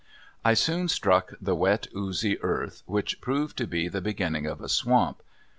I 0.43 0.55
soon 0.55 0.87
struck 0.87 1.33
the 1.39 1.53
wet, 1.53 1.85
oozy 1.95 2.41
earth, 2.41 2.81
which 2.87 3.21
proved 3.21 3.55
to 3.57 3.67
be 3.67 3.87
the 3.87 4.01
beginning 4.01 4.47
of 4.47 4.59
a 4.59 4.67
swamp. 4.67 5.21